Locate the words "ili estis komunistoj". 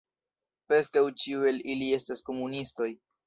1.75-2.89